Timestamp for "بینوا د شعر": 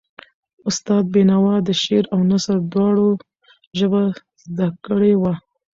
1.13-2.05